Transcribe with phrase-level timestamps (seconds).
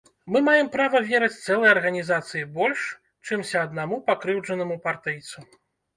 [0.35, 2.87] Мы маем права верыць цэлай арганізацыі больш,
[3.27, 5.39] чымся аднаму пакрыўджанаму партыйцу.